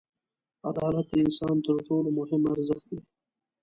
[0.69, 2.99] •عدالت د انسان تر ټولو مهم ارزښت دی.